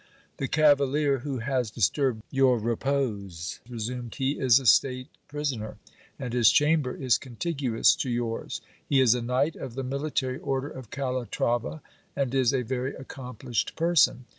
[0.37, 5.77] The cavalier who has disturbed your repose, resumed he, is a state prisoner;
[6.17, 8.61] and his chamber is contiguous to yours.
[8.89, 11.83] He is a knight of the mili tary order of Calatrava,
[12.15, 14.25] and is a very accomplished person.